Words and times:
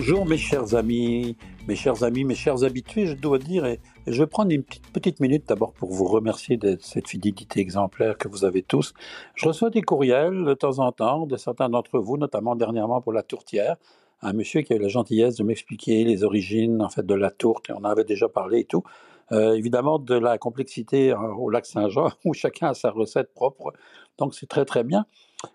Bonjour 0.00 0.24
mes 0.24 0.38
chers 0.38 0.74
amis, 0.74 1.36
mes 1.68 1.76
chers 1.76 2.04
amis, 2.04 2.24
mes 2.24 2.34
chers 2.34 2.64
habitués, 2.64 3.04
je 3.04 3.12
dois 3.12 3.36
dire, 3.36 3.66
et 3.66 3.80
je 4.06 4.22
vais 4.22 4.26
prendre 4.26 4.50
une 4.50 4.62
petite, 4.62 5.20
minute 5.20 5.46
d'abord 5.46 5.74
pour 5.74 5.92
vous 5.92 6.06
remercier 6.06 6.56
de 6.56 6.78
cette 6.80 7.06
fidélité 7.06 7.60
exemplaire 7.60 8.16
que 8.16 8.26
vous 8.26 8.46
avez 8.46 8.62
tous. 8.62 8.94
Je 9.34 9.46
reçois 9.46 9.68
des 9.68 9.82
courriels 9.82 10.46
de 10.46 10.54
temps 10.54 10.78
en 10.78 10.90
temps 10.90 11.26
de 11.26 11.36
certains 11.36 11.68
d'entre 11.68 11.98
vous, 11.98 12.16
notamment 12.16 12.56
dernièrement 12.56 13.02
pour 13.02 13.12
la 13.12 13.22
tourtière, 13.22 13.76
un 14.22 14.32
monsieur 14.32 14.62
qui 14.62 14.72
a 14.72 14.76
eu 14.76 14.78
la 14.78 14.88
gentillesse 14.88 15.36
de 15.36 15.42
m'expliquer 15.44 16.02
les 16.04 16.24
origines 16.24 16.80
en 16.80 16.88
fait 16.88 17.04
de 17.04 17.14
la 17.14 17.30
tourte, 17.30 17.68
et 17.68 17.74
on 17.74 17.80
en 17.80 17.84
avait 17.84 18.04
déjà 18.04 18.26
parlé 18.26 18.60
et 18.60 18.64
tout. 18.64 18.82
Euh, 19.32 19.52
évidemment 19.52 19.98
de 19.98 20.14
la 20.14 20.38
complexité 20.38 21.12
hein, 21.12 21.34
au 21.38 21.50
lac 21.50 21.66
Saint-Jean, 21.66 22.08
où 22.24 22.32
chacun 22.32 22.68
a 22.68 22.74
sa 22.74 22.90
recette 22.90 23.34
propre, 23.34 23.74
donc 24.16 24.34
c'est 24.34 24.48
très 24.48 24.64
très 24.64 24.82
bien. 24.82 25.04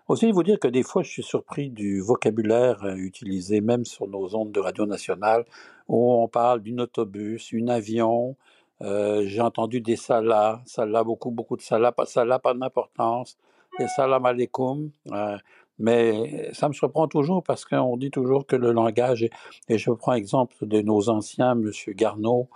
Aussi, 0.08 0.32
vous 0.32 0.42
dire 0.42 0.58
que 0.58 0.68
des 0.68 0.82
fois, 0.82 1.02
je 1.02 1.10
suis 1.10 1.22
surpris 1.22 1.70
du 1.70 2.00
vocabulaire 2.00 2.84
euh, 2.84 2.94
utilisé 2.96 3.60
même 3.60 3.84
sur 3.84 4.08
nos 4.08 4.34
ondes 4.34 4.50
de 4.50 4.60
radio 4.60 4.84
nationale, 4.84 5.44
où 5.88 6.12
on 6.12 6.28
parle 6.28 6.60
d'un 6.60 6.78
autobus, 6.78 7.52
un 7.54 7.68
avion. 7.68 8.36
Euh, 8.82 9.22
J'ai 9.26 9.40
entendu 9.40 9.80
des 9.80 9.96
salas, 9.96 10.60
salas, 10.64 11.04
beaucoup, 11.04 11.30
beaucoup 11.30 11.56
de 11.56 11.62
salas, 11.62 11.92
pas 11.92 12.04
salas, 12.04 12.38
pas 12.40 12.54
d'importance, 12.54 13.36
des 13.78 13.86
salam 13.88 14.26
alaikum. 14.26 14.90
Euh, 15.12 15.38
mais 15.78 16.50
ça 16.52 16.68
me 16.68 16.72
surprend 16.72 17.06
toujours 17.06 17.42
parce 17.42 17.64
qu'on 17.64 17.96
dit 17.96 18.10
toujours 18.10 18.46
que 18.46 18.56
le 18.56 18.72
langage, 18.72 19.28
et 19.68 19.78
je 19.78 19.90
prends 19.90 20.14
exemple 20.14 20.54
de 20.62 20.80
nos 20.82 21.10
anciens, 21.10 21.52
M. 21.52 21.70
Garneau, 21.88 22.48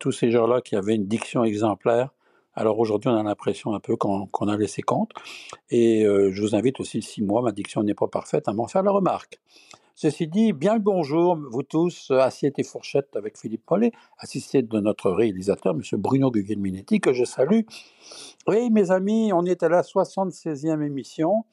tous 0.00 0.12
ces 0.12 0.30
gens-là 0.30 0.62
qui 0.62 0.74
avaient 0.74 0.94
une 0.94 1.06
diction 1.06 1.44
exemplaire, 1.44 2.08
alors 2.54 2.78
aujourd'hui, 2.78 3.10
on 3.10 3.16
a 3.16 3.22
l'impression 3.22 3.74
un 3.74 3.80
peu 3.80 3.96
qu'on 3.96 4.48
a 4.48 4.56
laissé 4.56 4.82
compte. 4.82 5.10
Et 5.70 6.04
euh, 6.04 6.30
je 6.32 6.40
vous 6.42 6.54
invite 6.54 6.80
aussi, 6.80 7.02
si 7.02 7.22
moi, 7.22 7.42
ma 7.42 7.52
diction 7.52 7.82
n'est 7.82 7.94
pas 7.94 8.06
parfaite, 8.06 8.48
à 8.48 8.52
m'en 8.52 8.68
faire 8.68 8.82
la 8.82 8.92
remarque. 8.92 9.40
Ceci 9.96 10.26
dit, 10.26 10.52
bien 10.52 10.74
le 10.74 10.80
bonjour, 10.80 11.38
vous 11.50 11.62
tous, 11.62 12.10
assiette 12.10 12.58
et 12.58 12.64
fourchette 12.64 13.14
avec 13.14 13.38
Philippe 13.38 13.64
Paulet, 13.64 13.92
assisté 14.18 14.62
de 14.62 14.80
notre 14.80 15.10
réalisateur, 15.10 15.74
M. 15.74 15.82
Bruno 16.00 16.32
Guglielminetti, 16.32 17.00
que 17.00 17.12
je 17.12 17.24
salue. 17.24 17.60
Oui, 18.48 18.70
mes 18.70 18.90
amis, 18.90 19.32
on 19.32 19.44
est 19.44 19.62
à 19.62 19.68
la 19.68 19.82
76e 19.82 20.84
émission. 20.84 21.44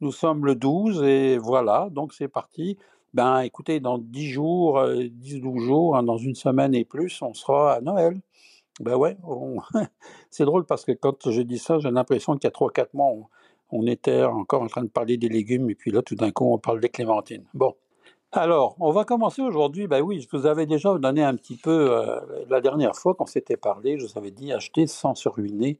Nous 0.00 0.10
sommes 0.10 0.44
le 0.44 0.56
12 0.56 1.04
et 1.04 1.38
voilà, 1.38 1.88
donc 1.90 2.14
c'est 2.14 2.28
parti. 2.28 2.78
Ben 3.14 3.40
écoutez, 3.40 3.78
dans 3.80 3.98
10 3.98 4.28
jours, 4.28 4.80
10-12 4.80 5.58
jours, 5.60 5.96
hein, 5.96 6.02
dans 6.02 6.18
une 6.18 6.34
semaine 6.34 6.74
et 6.74 6.84
plus, 6.84 7.22
on 7.22 7.32
sera 7.32 7.74
à 7.74 7.80
Noël. 7.80 8.20
Ben 8.80 8.96
ouais, 8.96 9.16
c'est 10.30 10.44
drôle 10.44 10.64
parce 10.64 10.84
que 10.84 10.92
quand 10.92 11.30
je 11.30 11.42
dis 11.42 11.58
ça, 11.58 11.78
j'ai 11.78 11.90
l'impression 11.90 12.36
qu'il 12.36 12.44
y 12.44 12.46
a 12.46 12.50
3-4 12.50 12.88
mois, 12.94 13.12
on, 13.70 13.86
était 13.86 14.22
encore 14.24 14.62
en 14.62 14.66
train 14.66 14.82
de 14.82 14.88
parler 14.88 15.16
des 15.16 15.28
légumes 15.28 15.68
et 15.70 15.74
puis 15.74 15.90
là, 15.90 16.02
tout 16.02 16.14
d'un 16.14 16.30
coup, 16.30 16.52
on 16.52 16.58
parle 16.58 16.80
des 16.80 16.88
clémentines. 16.88 17.44
Bon. 17.54 17.74
Alors, 18.30 18.76
on 18.78 18.90
va 18.90 19.04
commencer 19.04 19.40
aujourd'hui. 19.40 19.86
Ben 19.86 20.02
oui, 20.02 20.20
je 20.20 20.36
vous 20.36 20.46
avais 20.46 20.66
déjà 20.66 20.96
donné 20.98 21.24
un 21.24 21.34
petit 21.34 21.56
peu 21.56 21.90
euh, 21.90 22.20
la 22.50 22.60
dernière 22.60 22.94
fois 22.94 23.14
qu'on 23.14 23.26
s'était 23.26 23.56
parlé, 23.56 23.98
je 23.98 24.06
vous 24.06 24.18
avais 24.18 24.30
dit 24.30 24.52
acheter 24.52 24.86
sans 24.86 25.14
se 25.14 25.28
ruiner. 25.28 25.78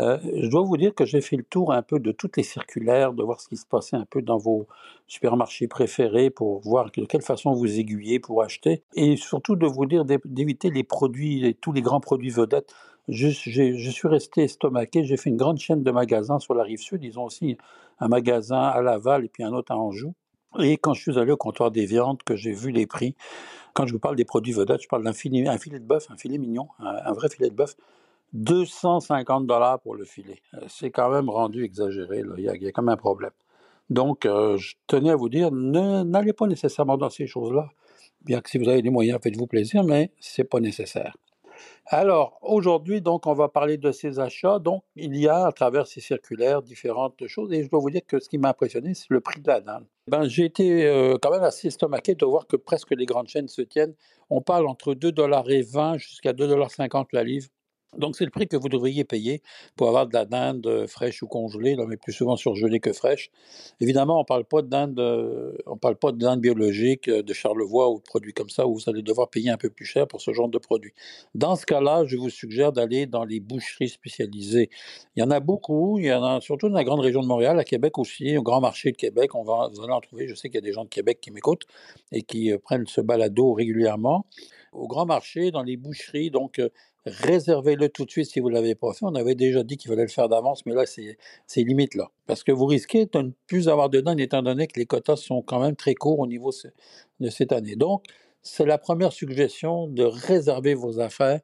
Euh, 0.00 0.18
je 0.34 0.48
dois 0.48 0.62
vous 0.62 0.76
dire 0.78 0.94
que 0.94 1.04
j'ai 1.04 1.20
fait 1.20 1.36
le 1.36 1.42
tour 1.42 1.72
un 1.72 1.82
peu 1.82 1.98
de 1.98 2.10
toutes 2.10 2.36
les 2.38 2.42
circulaires, 2.42 3.12
de 3.12 3.22
voir 3.22 3.40
ce 3.40 3.48
qui 3.48 3.56
se 3.56 3.66
passait 3.66 3.96
un 3.96 4.06
peu 4.06 4.22
dans 4.22 4.38
vos 4.38 4.66
supermarchés 5.06 5.68
préférés 5.68 6.30
pour 6.30 6.60
voir 6.60 6.90
de 6.96 7.04
quelle 7.04 7.22
façon 7.22 7.52
vous 7.52 7.78
aiguiller 7.78 8.18
pour 8.18 8.42
acheter 8.42 8.82
et 8.94 9.16
surtout 9.16 9.56
de 9.56 9.66
vous 9.66 9.84
dire 9.84 10.04
d'éviter 10.04 10.70
les 10.70 10.84
produits, 10.84 11.56
tous 11.60 11.72
les 11.72 11.82
grands 11.82 12.00
produits 12.00 12.30
vedettes. 12.30 12.72
Je, 13.08 13.28
suis 13.28 14.08
resté 14.08 14.44
estomaqué, 14.44 15.04
j'ai 15.04 15.16
fait 15.16 15.30
une 15.30 15.36
grande 15.36 15.58
chaîne 15.58 15.82
de 15.82 15.90
magasins 15.90 16.38
sur 16.38 16.54
la 16.54 16.62
rive 16.62 16.78
sud, 16.78 17.02
ils 17.02 17.18
ont 17.18 17.24
aussi 17.24 17.58
un 17.98 18.08
magasin 18.08 18.62
à 18.62 18.80
Laval 18.80 19.24
et 19.24 19.28
puis 19.28 19.42
un 19.42 19.52
autre 19.52 19.72
à 19.72 19.76
Anjou. 19.76 20.14
Et 20.60 20.78
quand 20.78 20.94
je 20.94 21.02
suis 21.02 21.18
allé 21.18 21.32
au 21.32 21.36
comptoir 21.36 21.70
des 21.70 21.86
viandes, 21.86 22.22
que 22.22 22.36
j'ai 22.36 22.52
vu 22.52 22.70
les 22.70 22.86
prix, 22.86 23.16
quand 23.74 23.86
je 23.86 23.92
vous 23.92 23.98
parle 23.98 24.16
des 24.16 24.24
produits 24.24 24.52
vedettes, 24.52 24.82
je 24.82 24.88
parle 24.88 25.04
d'un 25.04 25.12
filet, 25.12 25.46
un 25.46 25.58
filet 25.58 25.78
de 25.78 25.84
bœuf, 25.84 26.06
un 26.10 26.16
filet 26.16 26.38
mignon, 26.38 26.68
un 26.78 27.12
vrai 27.12 27.28
filet 27.28 27.50
de 27.50 27.54
bœuf, 27.54 27.76
250 28.32 29.46
dollars 29.46 29.80
pour 29.80 29.94
le 29.94 30.04
filet. 30.04 30.40
Euh, 30.54 30.60
c'est 30.68 30.90
quand 30.90 31.10
même 31.10 31.28
rendu 31.28 31.64
exagéré. 31.64 32.22
Il, 32.36 32.44
y 32.44 32.48
a, 32.48 32.56
il 32.56 32.72
quand 32.72 32.82
même 32.82 32.94
un 32.94 32.96
problème. 32.96 33.32
Donc, 33.88 34.24
euh, 34.24 34.56
je 34.56 34.74
tenais 34.86 35.10
à 35.10 35.16
vous 35.16 35.28
dire, 35.28 35.50
n'allez 35.50 36.32
pas 36.32 36.46
nécessairement 36.46 36.96
dans 36.96 37.10
ces 37.10 37.26
choses-là. 37.26 37.68
Bien 38.24 38.40
que 38.40 38.48
si 38.48 38.58
vous 38.58 38.68
avez 38.68 38.82
les 38.82 38.90
moyens, 38.90 39.18
faites-vous 39.22 39.46
plaisir, 39.46 39.82
mais 39.82 40.12
c'est 40.20 40.44
pas 40.44 40.60
nécessaire. 40.60 41.16
Alors, 41.86 42.38
aujourd'hui, 42.42 43.00
donc, 43.00 43.26
on 43.26 43.34
va 43.34 43.48
parler 43.48 43.76
de 43.78 43.90
ces 43.90 44.20
achats. 44.20 44.60
Donc, 44.60 44.84
il 44.94 45.16
y 45.16 45.26
a, 45.26 45.46
à 45.46 45.52
travers 45.52 45.86
ces 45.88 46.00
circulaires, 46.00 46.62
différentes 46.62 47.26
choses. 47.26 47.52
Et 47.52 47.64
je 47.64 47.68
dois 47.68 47.80
vous 47.80 47.90
dire 47.90 48.02
que 48.06 48.20
ce 48.20 48.28
qui 48.28 48.38
m'a 48.38 48.50
impressionné, 48.50 48.94
c'est 48.94 49.10
le 49.10 49.20
prix 49.20 49.40
de 49.40 49.48
la 49.48 49.60
dinde. 49.60 49.86
Ben, 50.06 50.28
j'ai 50.28 50.44
été 50.44 50.86
euh, 50.86 51.16
quand 51.20 51.30
même 51.30 51.42
assez 51.42 51.68
estomaqué 51.68 52.14
de 52.14 52.24
voir 52.24 52.46
que 52.46 52.56
presque 52.56 52.92
les 52.92 53.06
grandes 53.06 53.28
chaînes 53.28 53.48
se 53.48 53.62
tiennent. 53.62 53.94
On 54.28 54.40
parle 54.40 54.68
entre 54.68 54.94
2,20$ 54.94 55.98
jusqu'à 55.98 56.32
2,50$ 56.32 57.06
la 57.12 57.24
livre 57.24 57.48
donc 57.98 58.16
c'est 58.16 58.24
le 58.24 58.30
prix 58.30 58.46
que 58.46 58.56
vous 58.56 58.68
devriez 58.68 59.04
payer 59.04 59.42
pour 59.76 59.88
avoir 59.88 60.06
de 60.06 60.14
la 60.14 60.24
dinde 60.24 60.64
euh, 60.66 60.86
fraîche 60.86 61.22
ou 61.22 61.26
congelée, 61.26 61.76
mais 61.88 61.96
plus 61.96 62.12
souvent 62.12 62.36
surgelée 62.36 62.78
que 62.78 62.92
fraîche. 62.92 63.30
Évidemment, 63.80 64.18
on 64.18 64.20
ne 64.20 64.26
parle 64.26 64.44
pas 64.44 64.62
de 64.62 64.68
dinde, 64.68 64.98
euh, 65.00 65.56
on 65.66 65.76
parle 65.76 65.96
pas 65.96 66.12
de 66.12 66.18
dinde 66.18 66.40
biologique 66.40 67.08
euh, 67.08 67.22
de 67.22 67.32
Charlevoix 67.32 67.90
ou 67.90 67.98
de 67.98 68.04
produits 68.04 68.32
comme 68.32 68.48
ça 68.48 68.66
où 68.66 68.74
vous 68.74 68.88
allez 68.88 69.02
devoir 69.02 69.28
payer 69.28 69.50
un 69.50 69.56
peu 69.56 69.70
plus 69.70 69.84
cher 69.84 70.06
pour 70.06 70.20
ce 70.20 70.32
genre 70.32 70.48
de 70.48 70.58
produit. 70.58 70.92
Dans 71.34 71.56
ce 71.56 71.66
cas-là, 71.66 72.04
je 72.06 72.16
vous 72.16 72.30
suggère 72.30 72.72
d'aller 72.72 73.06
dans 73.06 73.24
les 73.24 73.40
boucheries 73.40 73.88
spécialisées. 73.88 74.70
Il 75.16 75.20
y 75.20 75.22
en 75.24 75.30
a 75.32 75.40
beaucoup, 75.40 75.98
il 75.98 76.06
y 76.06 76.12
en 76.12 76.22
a 76.22 76.40
surtout 76.40 76.68
dans 76.68 76.76
la 76.76 76.84
grande 76.84 77.00
région 77.00 77.22
de 77.22 77.26
Montréal, 77.26 77.58
à 77.58 77.64
Québec 77.64 77.98
aussi, 77.98 78.36
au 78.36 78.42
Grand 78.42 78.60
Marché 78.60 78.92
de 78.92 78.96
Québec. 78.96 79.34
On 79.34 79.42
va, 79.42 79.68
vous 79.72 79.82
allez 79.82 79.92
en 79.92 80.00
trouver. 80.00 80.28
Je 80.28 80.36
sais 80.36 80.48
qu'il 80.48 80.56
y 80.56 80.58
a 80.58 80.66
des 80.66 80.72
gens 80.72 80.84
de 80.84 80.90
Québec 80.90 81.18
qui 81.20 81.32
m'écoutent 81.32 81.64
et 82.12 82.22
qui 82.22 82.52
prennent 82.62 82.86
ce 82.86 83.00
balado 83.00 83.52
régulièrement. 83.52 84.26
Au 84.72 84.86
Grand 84.86 85.04
Marché, 85.04 85.50
dans 85.50 85.64
les 85.64 85.76
boucheries, 85.76 86.30
donc 86.30 86.60
réservez-le 87.06 87.88
tout 87.88 88.04
de 88.04 88.10
suite 88.10 88.30
si 88.30 88.40
vous 88.40 88.48
ne 88.48 88.54
l'avez 88.54 88.74
pas 88.74 88.92
fait. 88.92 89.04
On 89.04 89.14
avait 89.14 89.34
déjà 89.34 89.62
dit 89.62 89.76
qu'il 89.76 89.90
fallait 89.90 90.02
le 90.02 90.08
faire 90.08 90.28
d'avance, 90.28 90.64
mais 90.66 90.74
là, 90.74 90.84
c'est 90.86 91.62
limite 91.62 91.94
là. 91.94 92.10
Parce 92.26 92.44
que 92.44 92.52
vous 92.52 92.66
risquez 92.66 93.06
de 93.06 93.18
ne 93.18 93.30
plus 93.46 93.68
avoir 93.68 93.90
de 93.90 94.00
dents, 94.00 94.16
étant 94.16 94.42
donné 94.42 94.66
que 94.66 94.78
les 94.78 94.86
quotas 94.86 95.16
sont 95.16 95.42
quand 95.42 95.60
même 95.60 95.76
très 95.76 95.94
courts 95.94 96.18
au 96.18 96.26
niveau 96.26 96.50
de 97.20 97.30
cette 97.30 97.52
année. 97.52 97.76
Donc, 97.76 98.04
c'est 98.42 98.66
la 98.66 98.78
première 98.78 99.12
suggestion 99.12 99.86
de 99.86 100.04
réserver 100.04 100.74
vos 100.74 101.00
affaires 101.00 101.40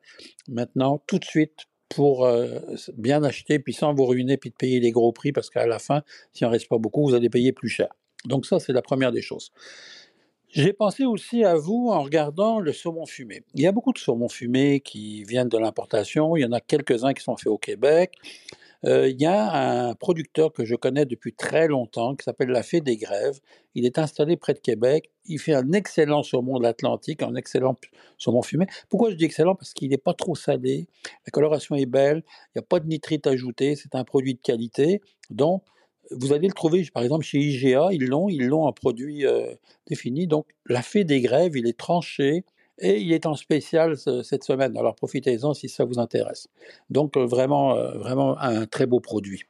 maintenant, 0.48 1.02
tout 1.06 1.18
de 1.18 1.24
suite, 1.24 1.66
pour 1.88 2.24
euh, 2.24 2.58
bien 2.96 3.22
acheter, 3.22 3.58
puis 3.58 3.72
sans 3.72 3.94
vous 3.94 4.06
ruiner, 4.06 4.36
puis 4.36 4.50
de 4.50 4.56
payer 4.56 4.80
les 4.80 4.90
gros 4.90 5.12
prix, 5.12 5.32
parce 5.32 5.50
qu'à 5.50 5.66
la 5.66 5.78
fin, 5.78 6.02
s'il 6.32 6.46
n'en 6.46 6.50
reste 6.50 6.68
pas 6.68 6.78
beaucoup, 6.78 7.06
vous 7.06 7.14
allez 7.14 7.30
payer 7.30 7.52
plus 7.52 7.68
cher. 7.68 7.88
Donc 8.24 8.44
ça, 8.44 8.58
c'est 8.58 8.72
la 8.72 8.82
première 8.82 9.12
des 9.12 9.22
choses. 9.22 9.52
J'ai 10.56 10.72
pensé 10.72 11.04
aussi 11.04 11.44
à 11.44 11.54
vous 11.54 11.90
en 11.90 12.02
regardant 12.02 12.60
le 12.60 12.72
saumon 12.72 13.04
fumé. 13.04 13.42
Il 13.52 13.60
y 13.60 13.66
a 13.66 13.72
beaucoup 13.72 13.92
de 13.92 13.98
saumon 13.98 14.30
fumé 14.30 14.80
qui 14.80 15.22
viennent 15.24 15.50
de 15.50 15.58
l'importation, 15.58 16.34
il 16.34 16.40
y 16.40 16.44
en 16.46 16.52
a 16.52 16.62
quelques-uns 16.62 17.12
qui 17.12 17.22
sont 17.22 17.36
faits 17.36 17.48
au 17.48 17.58
Québec. 17.58 18.14
Euh, 18.86 19.06
il 19.06 19.20
y 19.20 19.26
a 19.26 19.88
un 19.88 19.94
producteur 19.94 20.54
que 20.54 20.64
je 20.64 20.74
connais 20.74 21.04
depuis 21.04 21.34
très 21.34 21.68
longtemps 21.68 22.14
qui 22.14 22.24
s'appelle 22.24 22.48
La 22.48 22.62
Fée 22.62 22.80
des 22.80 22.96
Grèves. 22.96 23.38
Il 23.74 23.84
est 23.84 23.98
installé 23.98 24.38
près 24.38 24.54
de 24.54 24.58
Québec. 24.58 25.10
Il 25.26 25.38
fait 25.38 25.52
un 25.52 25.72
excellent 25.72 26.22
saumon 26.22 26.56
de 26.56 26.62
l'Atlantique, 26.62 27.22
un 27.22 27.34
excellent 27.34 27.76
saumon 28.16 28.40
fumé. 28.40 28.64
Pourquoi 28.88 29.10
je 29.10 29.16
dis 29.16 29.26
excellent? 29.26 29.56
Parce 29.56 29.74
qu'il 29.74 29.90
n'est 29.90 29.98
pas 29.98 30.14
trop 30.14 30.34
salé, 30.34 30.86
la 31.26 31.32
coloration 31.32 31.74
est 31.74 31.84
belle, 31.84 32.22
il 32.54 32.58
n'y 32.58 32.60
a 32.60 32.66
pas 32.66 32.80
de 32.80 32.86
nitrite 32.86 33.26
ajouté, 33.26 33.76
c'est 33.76 33.94
un 33.94 34.04
produit 34.04 34.32
de 34.32 34.40
qualité. 34.40 35.02
Donc, 35.28 35.64
vous 36.10 36.32
allez 36.32 36.48
le 36.48 36.54
trouver, 36.54 36.86
par 36.92 37.02
exemple, 37.02 37.24
chez 37.24 37.38
IGA, 37.38 37.88
ils 37.92 38.06
l'ont, 38.06 38.28
ils 38.28 38.46
l'ont 38.46 38.64
en 38.64 38.72
produit 38.72 39.26
euh, 39.26 39.54
défini. 39.86 40.26
Donc, 40.26 40.46
la 40.66 40.82
fée 40.82 41.04
des 41.04 41.20
grèves, 41.20 41.56
il 41.56 41.66
est 41.66 41.78
tranché 41.78 42.44
et 42.78 43.00
il 43.00 43.12
est 43.12 43.26
en 43.26 43.34
spécial 43.34 43.96
cette 43.96 44.44
semaine. 44.44 44.76
Alors, 44.76 44.94
profitez-en 44.94 45.54
si 45.54 45.68
ça 45.68 45.84
vous 45.84 45.98
intéresse. 45.98 46.48
Donc, 46.90 47.16
euh, 47.16 47.24
vraiment, 47.24 47.76
euh, 47.76 47.98
vraiment 47.98 48.38
un 48.38 48.66
très 48.66 48.86
beau 48.86 49.00
produit. 49.00 49.44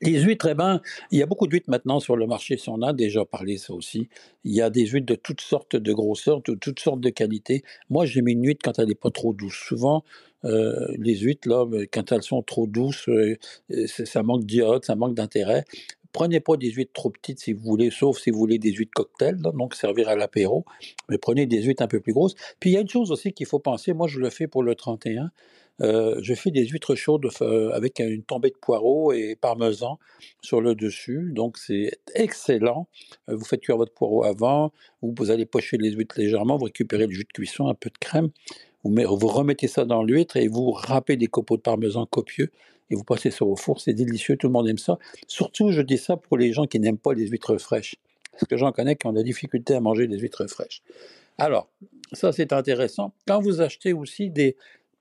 Les 0.00 0.20
huîtres, 0.20 0.48
eh 0.48 0.54
ben, 0.54 0.80
il 1.10 1.18
y 1.18 1.22
a 1.22 1.26
beaucoup 1.26 1.46
d'huîtres 1.46 1.70
maintenant 1.70 2.00
sur 2.00 2.16
le 2.16 2.26
marché, 2.26 2.56
si 2.56 2.68
on 2.68 2.82
a 2.82 2.92
déjà 2.92 3.24
parlé 3.24 3.58
ça 3.58 3.74
aussi. 3.74 4.08
Il 4.44 4.54
y 4.54 4.60
a 4.60 4.70
des 4.70 4.86
huîtres 4.86 5.06
de 5.06 5.14
toutes 5.14 5.40
sortes 5.40 5.76
de 5.76 5.92
grosseurs, 5.92 6.42
de 6.42 6.54
toutes 6.54 6.80
sortes 6.80 7.00
de 7.00 7.10
qualités. 7.10 7.62
Moi, 7.90 8.06
j'aime 8.06 8.28
une 8.28 8.44
huître 8.46 8.60
quand 8.64 8.78
elle 8.78 8.88
n'est 8.88 8.94
pas 8.94 9.10
trop 9.10 9.32
douce. 9.32 9.60
Souvent, 9.66 10.04
euh, 10.44 10.86
les 10.98 11.16
huîtres, 11.16 11.48
là, 11.48 11.66
quand 11.92 12.12
elles 12.12 12.22
sont 12.22 12.42
trop 12.42 12.66
douces, 12.66 13.08
ça 13.86 14.22
manque 14.22 14.44
d'iode, 14.44 14.84
ça 14.84 14.94
manque 14.94 15.14
d'intérêt. 15.14 15.64
Prenez 16.16 16.40
pas 16.40 16.56
des 16.56 16.70
huîtres 16.70 16.94
trop 16.94 17.10
petites 17.10 17.40
si 17.40 17.52
vous 17.52 17.62
voulez, 17.62 17.90
sauf 17.90 18.18
si 18.18 18.30
vous 18.30 18.38
voulez 18.38 18.58
des 18.58 18.72
huîtres 18.72 18.94
cocktail, 18.94 19.36
donc 19.36 19.74
servir 19.74 20.08
à 20.08 20.16
l'apéro, 20.16 20.64
mais 21.10 21.18
prenez 21.18 21.44
des 21.44 21.62
huîtres 21.62 21.82
un 21.82 21.88
peu 21.88 22.00
plus 22.00 22.14
grosses. 22.14 22.34
Puis 22.58 22.70
il 22.70 22.72
y 22.72 22.76
a 22.78 22.80
une 22.80 22.88
chose 22.88 23.12
aussi 23.12 23.34
qu'il 23.34 23.44
faut 23.44 23.58
penser, 23.58 23.92
moi 23.92 24.08
je 24.08 24.18
le 24.18 24.30
fais 24.30 24.46
pour 24.46 24.62
le 24.62 24.74
31, 24.74 25.30
euh, 25.82 26.18
je 26.22 26.34
fais 26.34 26.50
des 26.50 26.66
huîtres 26.66 26.94
chaudes 26.94 27.28
euh, 27.42 27.70
avec 27.72 28.00
une 28.00 28.22
tombée 28.22 28.50
de 28.50 28.56
poireaux 28.56 29.12
et 29.12 29.36
parmesan 29.36 29.98
sur 30.40 30.60
le 30.60 30.74
dessus, 30.74 31.30
donc 31.32 31.58
c'est 31.58 31.98
excellent. 32.14 32.88
Euh, 33.28 33.36
vous 33.36 33.44
faites 33.44 33.60
cuire 33.60 33.76
votre 33.76 33.92
poireau 33.92 34.24
avant, 34.24 34.72
vous 35.02 35.30
allez 35.30 35.44
pocher 35.44 35.76
les 35.76 35.92
huîtres 35.92 36.18
légèrement, 36.18 36.56
vous 36.56 36.64
récupérez 36.64 37.06
le 37.06 37.12
jus 37.12 37.24
de 37.24 37.32
cuisson, 37.32 37.68
un 37.68 37.74
peu 37.74 37.90
de 37.90 37.98
crème, 37.98 38.30
vous, 38.84 38.90
vous 38.94 39.28
remettez 39.28 39.68
ça 39.68 39.84
dans 39.84 40.02
l'huître 40.02 40.36
et 40.36 40.48
vous 40.48 40.70
râpez 40.70 41.16
des 41.16 41.26
copeaux 41.26 41.56
de 41.56 41.62
parmesan 41.62 42.06
copieux 42.06 42.50
et 42.88 42.94
vous 42.94 43.04
passez 43.04 43.30
ça 43.30 43.44
au 43.44 43.56
four, 43.56 43.80
c'est 43.80 43.92
délicieux, 43.92 44.36
tout 44.36 44.46
le 44.46 44.52
monde 44.52 44.68
aime 44.68 44.78
ça. 44.78 44.98
Surtout, 45.26 45.72
je 45.72 45.82
dis 45.82 45.98
ça 45.98 46.16
pour 46.16 46.38
les 46.38 46.52
gens 46.52 46.66
qui 46.66 46.80
n'aiment 46.80 46.98
pas 46.98 47.12
les 47.12 47.26
huîtres 47.26 47.58
fraîches, 47.58 47.96
parce 48.32 48.44
que 48.44 48.56
j'en 48.56 48.72
connais 48.72 48.96
qui 48.96 49.06
ont 49.06 49.12
de 49.12 49.18
la 49.18 49.24
difficulté 49.24 49.74
à 49.74 49.80
manger 49.80 50.06
des 50.06 50.18
huîtres 50.18 50.46
fraîches. 50.46 50.82
Alors, 51.36 51.68
ça 52.12 52.32
c'est 52.32 52.52
intéressant. 52.54 53.12
Quand 53.26 53.40
vous 53.40 53.60
achetez 53.60 53.92
aussi 53.92 54.30
des 54.30 54.56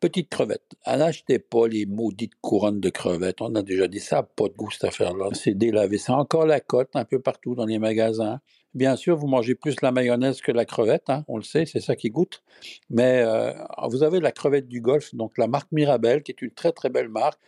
petites 0.06 0.30
crevettes, 0.30 0.75
n'achetez 0.86 1.40
pas 1.40 1.68
les 1.68 1.88
maudites 1.88 2.36
couronnes 2.40 2.80
de 2.80 2.90
crevettes. 2.92 3.42
On 3.42 3.56
a 3.56 3.63
déjà 3.63 3.88
dit 3.88 4.00
ça, 4.00 4.22
pas 4.22 4.48
de 4.48 4.54
goût 4.54 4.69
cette 4.69 4.84
affaire-là. 4.84 5.30
C'est 5.34 5.56
délavé. 5.56 5.98
C'est 5.98 6.12
encore 6.12 6.46
la 6.46 6.60
cote 6.60 6.90
un 6.94 7.06
peu 7.06 7.19
partout 7.19 7.56
dans 7.56 7.66
les 7.66 7.80
magasins. 7.80 8.40
Bien 8.75 8.98
sûr, 8.98 9.18
vous 9.18 9.25
mangez 9.25 9.56
plus 9.56 9.81
la 9.81 9.92
mayonnaise 9.92 10.42
que 10.42 10.52
la 10.52 10.66
crevette, 10.66 11.10
hein, 11.10 11.24
on 11.28 11.38
le 11.38 11.44
sait, 11.44 11.66
c'est 11.66 11.80
ça 11.80 11.96
qui 11.96 12.12
goûte. 12.12 12.44
Mais 12.92 13.24
euh, 13.25 13.52
vous 13.88 14.04
avez 14.04 14.19
la 14.19 14.31
crevette 14.31 14.68
du 14.68 14.80
Golfe, 14.80 15.16
donc 15.16 15.40
la 15.40 15.48
marque 15.48 15.72
Mirabelle, 15.72 16.22
qui 16.22 16.31
est 16.31 16.42
une 16.44 16.52
très 16.52 16.72
très 16.72 16.90
belle 16.90 17.10
marque. 17.10 17.40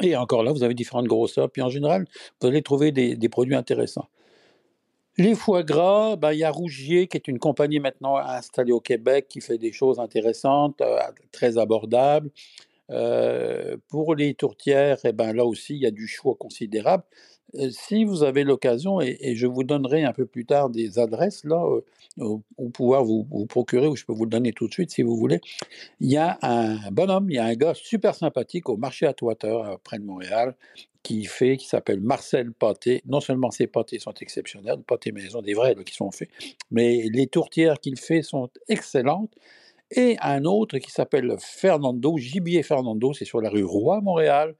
Et 0.00 0.14
encore 0.14 0.44
là, 0.44 0.52
vous 0.52 0.62
avez 0.62 0.74
différentes 0.74 1.06
grosseurs. 1.06 1.50
Puis 1.50 1.62
en 1.62 1.68
général, 1.68 2.04
vous 2.40 2.46
allez 2.46 2.62
trouver 2.62 2.92
des, 2.92 3.28
produits 3.28 3.56
intéressants. 3.56 4.08
Les 5.16 5.36
foie 5.36 5.62
gras, 5.62 6.16
ben, 6.16 6.32
il 6.32 6.40
y 6.40 6.44
a 6.44 6.50
Rougier, 6.50 7.06
qui 7.06 7.16
est 7.16 7.28
une 7.28 7.38
compagnie 7.38 7.78
maintenant 7.78 8.16
installée 8.16 8.72
au 8.72 8.80
Québec, 8.80 9.26
qui 9.28 9.40
fait 9.40 9.58
des 9.58 9.70
choses 9.70 10.00
intéressantes, 10.00 10.80
euh, 10.80 10.98
très 11.30 11.56
abordables. 11.56 12.30
Pour 13.88 14.14
les 14.14 14.34
tourtières, 14.34 14.98
eh 15.04 15.12
ben, 15.12 15.32
là 15.32 15.44
aussi, 15.44 15.74
il 15.74 15.82
y 15.82 15.86
a 15.86 15.90
du 15.90 16.06
choix 16.06 16.34
considérable 16.34 17.04
si 17.70 18.04
vous 18.04 18.22
avez 18.22 18.44
l'occasion, 18.44 19.00
et, 19.00 19.34
je 19.34 19.46
vous 19.46 19.64
donnerai 19.64 20.04
un 20.04 20.12
peu 20.12 20.26
plus 20.26 20.44
tard 20.44 20.70
des 20.70 20.98
adresses 20.98 21.44
là 21.44 21.62
où, 22.18 22.68
pouvoir 22.70 23.04
vous, 23.04 23.24
procurer, 23.46 23.86
ou 23.86 23.96
je 23.96 24.04
peux 24.04 24.12
vous 24.12 24.24
le 24.24 24.30
donner 24.30 24.52
tout 24.52 24.68
de 24.68 24.72
suite 24.72 24.90
si 24.90 25.02
vous 25.02 25.16
voulez. 25.16 25.40
Il 26.00 26.10
y 26.10 26.16
a 26.16 26.38
un 26.42 26.90
bonhomme, 26.90 27.30
il 27.30 27.36
y 27.36 27.38
a 27.38 27.44
un 27.44 27.54
gars 27.54 27.74
super 27.74 28.14
sympathique 28.14 28.68
au 28.68 28.76
marché 28.76 29.06
à 29.06 29.12
Toiteur, 29.12 29.78
près 29.80 29.98
de 29.98 30.04
Montréal, 30.04 30.54
qui 31.02 31.24
fait, 31.24 31.56
qui 31.56 31.66
s'appelle 31.66 32.00
Marcel 32.00 32.52
Pâté. 32.52 33.02
Non 33.06 33.20
seulement 33.20 33.50
ses 33.50 33.66
pâtés 33.66 33.98
sont 33.98 34.14
exceptionnels, 34.14 34.78
pâtés 34.86 35.12
maison, 35.12 35.42
des 35.42 35.54
vrais 35.54 35.74
qui 35.84 35.94
sont 35.94 36.10
faits, 36.10 36.30
mais 36.70 37.08
les 37.12 37.26
tourtières 37.26 37.78
qu'il 37.78 37.98
fait 37.98 38.22
sont 38.22 38.48
excellentes. 38.68 39.32
Et 39.90 40.16
un 40.20 40.44
autre 40.44 40.78
qui 40.78 40.90
s'appelle 40.90 41.36
Fernando, 41.38 42.16
Gibier 42.16 42.62
Fernando, 42.62 43.12
c'est 43.12 43.24
sur 43.24 43.40
la 43.40 43.50
rue 43.50 43.64
Roi, 43.64 44.00
Montréal. 44.00 44.54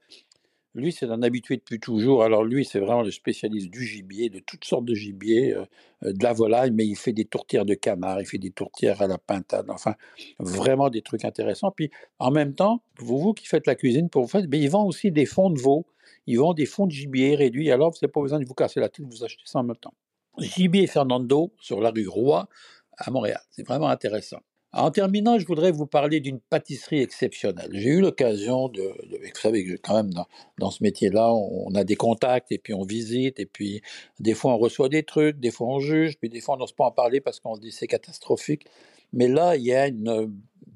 Lui, 0.75 0.91
c'est 0.91 1.09
un 1.09 1.23
habitué 1.23 1.55
depuis 1.55 1.79
toujours. 1.79 2.23
Alors 2.23 2.43
lui, 2.43 2.65
c'est 2.65 2.79
vraiment 2.79 3.01
le 3.01 3.11
spécialiste 3.11 3.69
du 3.69 3.85
gibier, 3.85 4.29
de 4.29 4.39
toutes 4.39 4.65
sortes 4.65 4.83
de 4.83 4.93
gibier, 4.93 5.53
euh, 5.53 5.65
de 6.03 6.21
la 6.21 6.33
volaille, 6.33 6.71
mais 6.71 6.85
il 6.85 6.97
fait 6.97 7.13
des 7.13 7.23
tourtières 7.23 7.63
de 7.63 7.75
canard, 7.75 8.19
il 8.19 8.25
fait 8.25 8.37
des 8.37 8.51
tourtières 8.51 9.01
à 9.01 9.07
la 9.07 9.17
pintade, 9.17 9.69
enfin, 9.69 9.95
vraiment 10.37 10.89
des 10.89 11.01
trucs 11.01 11.23
intéressants. 11.23 11.71
Puis 11.71 11.91
en 12.19 12.29
même 12.29 12.53
temps, 12.53 12.83
vous, 12.99 13.17
vous 13.17 13.33
qui 13.33 13.47
faites 13.47 13.67
la 13.67 13.75
cuisine, 13.75 14.09
pour 14.09 14.23
vous 14.23 14.27
faire, 14.27 14.43
mais 14.49 14.59
il 14.59 14.69
vend 14.69 14.85
aussi 14.85 15.13
des 15.13 15.25
fonds 15.25 15.49
de 15.49 15.59
veau, 15.59 15.85
il 16.27 16.39
vend 16.39 16.53
des 16.53 16.65
fonds 16.65 16.87
de 16.87 16.91
gibier 16.91 17.35
réduits, 17.35 17.71
alors 17.71 17.91
vous 17.91 17.97
n'avez 18.01 18.11
pas 18.11 18.21
besoin 18.21 18.39
de 18.39 18.45
vous 18.45 18.53
casser 18.53 18.81
la 18.81 18.89
tête, 18.89 19.05
vous 19.05 19.23
achetez 19.23 19.43
ça 19.45 19.59
en 19.59 19.63
même 19.63 19.77
temps. 19.77 19.93
Gibier 20.39 20.87
Fernando 20.87 21.53
sur 21.57 21.79
la 21.79 21.91
rue 21.91 22.07
Roi 22.07 22.49
à 22.97 23.09
Montréal. 23.11 23.39
C'est 23.49 23.65
vraiment 23.65 23.87
intéressant. 23.87 24.41
En 24.75 24.91
terminant, 24.91 25.39
je 25.39 25.47
voudrais 25.47 25.71
vous 25.71 25.85
parler 25.85 26.19
d'une 26.19 26.41
pâtisserie 26.41 26.99
exceptionnelle. 26.99 27.69
J'ai 27.71 27.91
eu 27.91 28.01
l'occasion 28.01 28.67
de, 28.67 28.81
vous 28.81 29.39
savez 29.41 29.65
que 29.65 29.77
quand 29.81 29.95
même 29.95 30.11
dans, 30.59 30.69
ce 30.69 30.83
métier-là, 30.83 31.33
on, 31.33 31.73
a 31.75 31.85
des 31.85 31.95
contacts 31.95 32.51
et 32.51 32.57
puis 32.57 32.73
on 32.73 32.83
visite 32.83 33.39
et 33.39 33.45
puis 33.45 33.81
des 34.19 34.33
fois 34.33 34.53
on 34.53 34.57
reçoit 34.57 34.89
des 34.89 35.03
trucs, 35.03 35.39
des 35.39 35.49
fois 35.49 35.67
on 35.67 35.79
juge, 35.79 36.17
puis 36.17 36.27
des 36.27 36.41
fois 36.41 36.55
on 36.55 36.57
n'ose 36.57 36.73
pas 36.73 36.83
en 36.83 36.91
parler 36.91 37.21
parce 37.21 37.39
qu'on 37.39 37.55
se 37.55 37.61
dit 37.61 37.71
c'est 37.71 37.87
catastrophique. 37.87 38.65
Mais 39.13 39.29
là, 39.29 39.55
il 39.55 39.63
y 39.63 39.73
a 39.73 39.87
une 39.87 40.33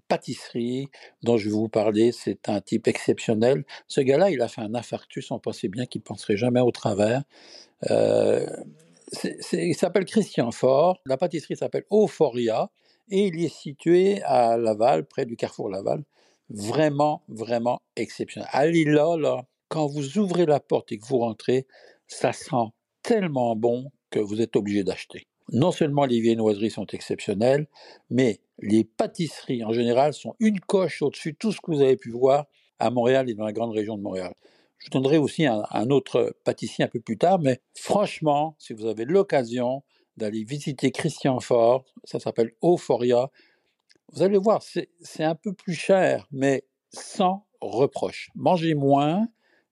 pâtisserie 0.07 0.87
dont 1.21 1.35
je 1.35 1.49
vais 1.49 1.55
vous 1.55 1.67
parler. 1.67 2.13
C'est 2.13 2.47
un 2.47 2.61
type 2.61 2.87
exceptionnel. 2.87 3.65
Ce 3.89 3.99
gars-là, 3.99 4.31
il 4.31 4.41
a 4.41 4.47
fait 4.47 4.61
un 4.61 4.75
infarctus. 4.75 5.29
On 5.31 5.39
pensait 5.39 5.67
bien 5.67 5.85
qu'il 5.85 6.01
penserait 6.01 6.37
jamais 6.37 6.61
au 6.61 6.71
travers. 6.71 7.23
Euh, 7.91 8.47
il 9.51 9.75
s'appelle 9.75 10.05
Christian 10.05 10.51
Fort. 10.51 11.01
La 11.05 11.17
pâtisserie 11.17 11.57
s'appelle 11.57 11.83
Euphoria 11.91 12.69
et 13.09 13.27
il 13.27 13.43
est 13.43 13.53
situé 13.53 14.21
à 14.23 14.57
Laval, 14.57 15.05
près 15.05 15.25
du 15.25 15.35
carrefour 15.35 15.69
Laval. 15.69 16.03
Vraiment, 16.49 17.23
vraiment 17.27 17.79
exceptionnel. 17.95 18.49
Allez 18.51 18.85
là, 18.85 19.15
là, 19.17 19.45
quand 19.67 19.87
vous 19.87 20.17
ouvrez 20.17 20.45
la 20.45 20.59
porte 20.59 20.91
et 20.91 20.97
que 20.97 21.05
vous 21.05 21.19
rentrez, 21.19 21.67
ça 22.07 22.33
sent 22.33 22.71
tellement 23.03 23.55
bon 23.55 23.91
que 24.09 24.19
vous 24.19 24.41
êtes 24.41 24.55
obligé 24.55 24.83
d'acheter. 24.83 25.27
Non 25.51 25.71
seulement 25.71 26.05
les 26.05 26.19
viennoiseries 26.19 26.71
sont 26.71 26.87
exceptionnelles, 26.87 27.67
mais 28.09 28.39
les 28.59 28.83
pâtisseries 28.83 29.63
en 29.63 29.71
général 29.71 30.13
sont 30.13 30.35
une 30.39 30.59
coche 30.59 31.01
au-dessus 31.01 31.33
de 31.33 31.37
tout 31.37 31.51
ce 31.51 31.57
que 31.61 31.71
vous 31.71 31.81
avez 31.81 31.97
pu 31.97 32.11
voir 32.11 32.45
à 32.79 32.89
Montréal 32.89 33.29
et 33.29 33.33
dans 33.33 33.45
la 33.45 33.53
grande 33.53 33.71
région 33.71 33.97
de 33.97 34.01
Montréal. 34.01 34.33
Je 34.77 34.85
vous 34.85 34.91
donnerai 34.91 35.17
aussi 35.17 35.45
un, 35.45 35.63
un 35.71 35.89
autre 35.89 36.35
pâtissier 36.43 36.85
un 36.85 36.87
peu 36.87 36.99
plus 36.99 37.17
tard, 37.17 37.39
mais 37.39 37.61
franchement, 37.73 38.55
si 38.59 38.73
vous 38.73 38.85
avez 38.85 39.05
l'occasion, 39.05 39.83
d'aller 40.19 40.43
visiter 40.43 40.91
Christian 40.91 41.39
Fort, 41.39 41.83
ça 42.03 42.19
s'appelle 42.19 42.53
Euphoria. 42.63 43.31
Vous 44.13 44.21
allez 44.21 44.37
voir, 44.37 44.61
c'est 44.61 45.23
un 45.23 45.35
peu 45.35 45.53
plus 45.53 45.73
cher, 45.73 46.27
mais 46.31 46.63
sans 46.91 47.45
reproche. 47.61 48.29
Mangez 48.35 48.75
moins, 48.75 49.27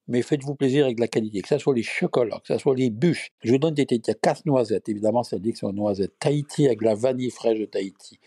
mais 0.07 0.21
faites-vous 0.21 0.55
plaisir 0.55 0.85
avec 0.85 0.99
la 0.99 1.07
qualité, 1.07 1.41
que 1.41 1.47
ce 1.47 1.57
soit 1.57 1.75
les 1.75 1.83
chocolats, 1.83 2.39
que 2.39 2.53
ce 2.53 2.57
soit 2.57 2.75
les 2.75 2.89
bûches. 2.89 3.31
Je 3.44 3.51
vous 3.51 3.57
donne 3.57 3.73
des 3.73 3.85
y 3.89 4.09
a 4.09 4.13
casse-noisettes, 4.13 4.89
évidemment, 4.89 5.23
ça 5.23 5.38
dit 5.38 5.51
que 5.51 5.59
c'est 5.59 5.67
une 5.67 5.75
noisette. 5.75 6.17
Tahiti 6.19 6.65
avec 6.65 6.81
la 6.81 6.95
vanille 6.95 7.29
fraîche 7.29 7.59
de 7.59 7.65
Tahiti. 7.65 8.19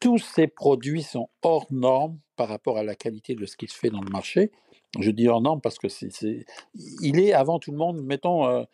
Tous 0.00 0.18
ces 0.18 0.48
produits 0.48 1.02
sont 1.02 1.28
hors 1.42 1.66
normes 1.70 2.18
par 2.36 2.48
rapport 2.48 2.76
à 2.76 2.82
la 2.82 2.96
qualité 2.96 3.34
de 3.34 3.46
ce 3.46 3.56
qui 3.56 3.68
se 3.68 3.78
fait 3.78 3.90
dans 3.90 4.00
le 4.00 4.10
marché. 4.10 4.50
Je 5.00 5.10
dis 5.10 5.28
hors 5.28 5.40
normes 5.40 5.60
parce 5.60 5.78
que 5.78 5.88
c'est, 5.88 6.10
il 6.74 7.18
est 7.18 7.32
avant 7.32 7.58
tout 7.58 7.70
le 7.70 7.78
monde, 7.78 8.02
mettons, 8.02 8.46
euh, 8.46 8.64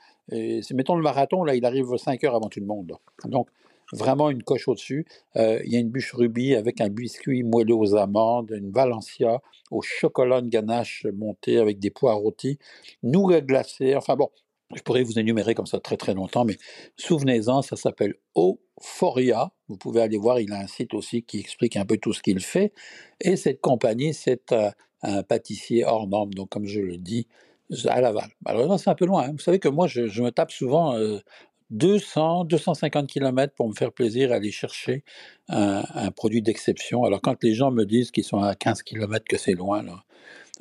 mettons 0.73 0.97
le 0.97 1.03
marathon, 1.03 1.45
là, 1.45 1.55
il 1.55 1.65
arrive 1.65 1.97
5 1.97 2.25
heures 2.25 2.35
avant 2.35 2.49
tout 2.49 2.61
le 2.61 2.67
monde. 2.67 2.97
Donc, 3.25 3.49
vraiment 3.93 4.31
une 4.31 4.43
coche 4.43 4.69
au-dessus. 4.69 5.07
Euh, 5.37 5.61
il 5.65 5.73
y 5.73 5.77
a 5.77 5.81
une 5.81 5.91
bûche 5.91 6.13
rubis 6.13 6.55
avec 6.55 6.81
un 6.81 6.89
biscuit 6.89 7.43
moelleux 7.43 7.75
aux 7.75 7.95
amandes, 7.95 8.51
une 8.51 8.71
Valencia 8.71 9.41
au 9.71 9.81
chocolat, 9.83 10.41
une 10.41 10.49
ganache 10.49 11.07
montée 11.15 11.59
avec 11.59 11.79
des 11.79 11.91
pois 11.91 12.15
rôtis, 12.15 12.59
nougat 13.03 13.41
glacé. 13.41 13.97
Enfin 13.97 14.17
bon, 14.17 14.29
je 14.75 14.83
pourrais 14.83 15.03
vous 15.03 15.19
énumérer 15.19 15.55
comme 15.55 15.67
ça 15.67 15.81
très 15.81 15.97
très 15.97 16.15
longtemps, 16.15 16.45
mais 16.45 16.57
souvenez-en, 16.97 17.63
ça 17.63 17.77
s'appelle 17.77 18.15
Euphoria. 18.37 19.53
Vous 19.69 19.77
pouvez 19.77 20.03
aller 20.03 20.19
voir, 20.19 20.41
il 20.41 20.53
a 20.53 20.59
un 20.59 20.67
site 20.67 20.95
aussi 20.95 21.23
qui 21.23 21.41
explique 21.41 21.77
un 21.77 21.87
peu 21.87 21.97
tout 21.97 22.13
ce 22.13 22.23
qu'il 22.23 22.41
fait. 22.41 22.73
Et 23.21 23.37
cette 23.37 23.61
compagnie, 23.61 24.13
c'est 24.13 24.53
euh, 24.53 24.71
un 25.03 25.23
pâtissier 25.23 25.85
hors 25.85 26.07
norme, 26.07 26.35
donc 26.35 26.49
comme 26.49 26.67
je 26.67 26.81
le 26.81 26.97
dis, 26.97 27.27
à 27.87 28.01
Laval. 28.01 28.31
Alors 28.47 28.79
c'est 28.79 28.91
un 28.91 28.95
peu 28.95 29.07
loin. 29.07 29.25
Hein. 29.25 29.33
Vous 29.33 29.39
savez 29.39 29.59
que 29.59 29.69
moi, 29.69 29.87
je, 29.87 30.23
me 30.23 30.31
tape 30.31 30.51
souvent 30.51 30.95
200, 31.71 32.45
250 32.45 33.07
km 33.07 33.55
pour 33.55 33.69
me 33.69 33.75
faire 33.75 33.93
plaisir 33.93 34.33
à 34.33 34.37
aller 34.37 34.51
chercher 34.51 35.05
un, 35.49 36.11
produit 36.13 36.43
d'exception. 36.43 37.05
Alors 37.05 37.21
quand 37.21 37.43
les 37.43 37.55
gens 37.55 37.71
me 37.71 37.85
disent 37.85 38.11
qu'ils 38.11 38.25
sont 38.25 38.41
à 38.41 38.55
15 38.55 38.83
km, 38.83 39.25
que 39.29 39.37
c'est 39.37 39.53
loin, 39.53 39.85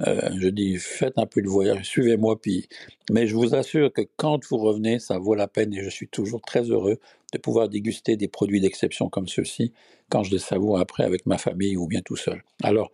euh, 0.06 0.30
je 0.38 0.48
dis 0.50 0.78
faites 0.78 1.18
un 1.18 1.26
peu 1.26 1.42
le 1.42 1.50
voyage, 1.50 1.86
suivez-moi. 1.86 2.40
Puis, 2.40 2.68
mais 3.10 3.26
je 3.26 3.36
vous 3.36 3.56
assure 3.56 3.92
que 3.92 4.02
quand 4.16 4.46
vous 4.50 4.58
revenez, 4.58 5.00
ça 5.00 5.18
vaut 5.18 5.36
la 5.36 5.48
peine 5.48 5.74
et 5.74 5.84
je 5.84 5.90
suis 5.90 6.08
toujours 6.08 6.42
très 6.42 6.64
heureux 6.64 7.00
de 7.34 7.38
pouvoir 7.38 7.70
déguster 7.70 8.16
des 8.16 8.28
produits 8.28 8.62
d'exception 8.62 9.10
comme 9.10 9.28
ceux-ci 9.28 9.74
quand 10.10 10.24
je 10.24 10.32
les 10.32 10.40
savoure 10.40 10.80
après 10.80 11.04
avec 11.04 11.26
ma 11.26 11.38
famille 11.38 11.78
ou 11.78 11.88
bien 11.88 12.02
tout 12.02 12.16
seul. 12.16 12.44
Alors 12.64 12.92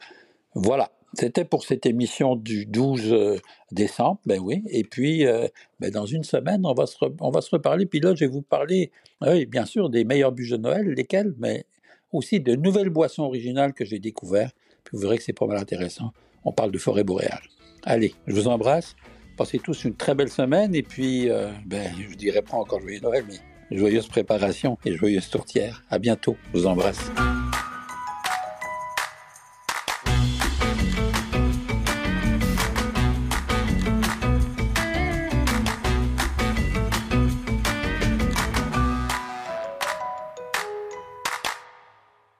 voilà, 0.55 0.91
c'était 1.13 1.45
pour 1.45 1.63
cette 1.63 1.85
émission 1.85 2.35
du 2.35 2.65
12 2.65 3.13
euh, 3.13 3.37
décembre, 3.71 4.19
ben 4.25 4.39
oui. 4.39 4.63
Et 4.69 4.83
puis, 4.83 5.25
euh, 5.25 5.47
ben 5.79 5.91
dans 5.91 6.05
une 6.05 6.23
semaine, 6.23 6.65
on 6.65 6.73
va, 6.73 6.85
se 6.85 6.97
on 7.19 7.29
va 7.29 7.41
se 7.41 7.51
reparler. 7.51 7.85
Puis 7.85 7.99
là, 7.99 8.15
je 8.15 8.25
vais 8.25 8.31
vous 8.31 8.41
parler, 8.41 8.91
oui, 9.21 9.45
bien 9.45 9.65
sûr, 9.65 9.89
des 9.89 10.05
meilleurs 10.05 10.31
bûches 10.31 10.51
de 10.51 10.57
Noël, 10.57 10.87
lesquels, 10.87 11.33
mais 11.37 11.65
aussi 12.11 12.39
de 12.39 12.55
nouvelles 12.55 12.89
boissons 12.89 13.23
originales 13.23 13.73
que 13.73 13.85
j'ai 13.85 13.99
découvertes. 13.99 14.55
Puis 14.83 14.97
vous 14.97 15.03
verrez 15.03 15.17
que 15.17 15.23
c'est 15.23 15.33
pas 15.33 15.47
mal 15.47 15.57
intéressant. 15.57 16.11
On 16.45 16.51
parle 16.51 16.71
de 16.71 16.77
forêt 16.77 17.03
boréale. 17.03 17.41
Allez, 17.83 18.13
je 18.27 18.33
vous 18.33 18.47
embrasse. 18.47 18.95
Passez 19.37 19.59
tous 19.59 19.85
une 19.85 19.95
très 19.95 20.15
belle 20.15 20.29
semaine. 20.29 20.75
Et 20.75 20.83
puis, 20.83 21.29
euh, 21.29 21.51
ben, 21.65 21.91
je 22.09 22.15
dirais 22.15 22.41
pas 22.41 22.57
encore 22.57 22.79
joyeux 22.79 22.99
Noël, 23.01 23.25
mais 23.27 23.77
joyeuse 23.77 24.07
préparation 24.07 24.77
et 24.85 24.95
joyeuse 24.95 25.29
tourtière. 25.29 25.83
À 25.89 25.99
bientôt. 25.99 26.35
Je 26.53 26.59
vous 26.59 26.67
embrasse. 26.67 27.11